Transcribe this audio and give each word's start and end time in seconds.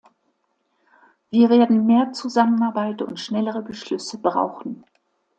Wir 1.29 1.51
werden 1.51 1.85
mehr 1.85 2.11
Zusammenarbeit 2.11 3.03
und 3.03 3.19
schnellere 3.19 3.61
Beschlüsse 3.61 4.17
brauchen. 4.17 4.83